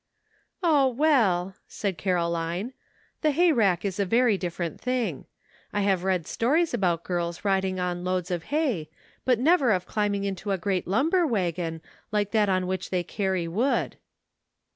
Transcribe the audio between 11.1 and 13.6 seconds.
wagon, like that on which they carry